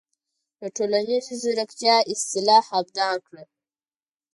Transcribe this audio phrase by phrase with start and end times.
[0.59, 3.43] د"ټولنیزې زیرکتیا" اصطلاح ابداع کړه.